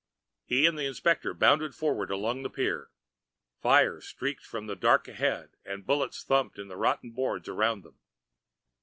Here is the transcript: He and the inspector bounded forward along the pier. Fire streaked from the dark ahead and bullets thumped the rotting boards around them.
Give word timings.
He 0.45 0.65
and 0.65 0.79
the 0.79 0.85
inspector 0.87 1.31
bounded 1.31 1.75
forward 1.75 2.09
along 2.09 2.41
the 2.41 2.49
pier. 2.49 2.89
Fire 3.59 4.01
streaked 4.01 4.43
from 4.43 4.65
the 4.65 4.75
dark 4.75 5.07
ahead 5.07 5.57
and 5.63 5.85
bullets 5.85 6.23
thumped 6.23 6.55
the 6.57 6.75
rotting 6.75 7.11
boards 7.11 7.47
around 7.47 7.83
them. 7.83 7.99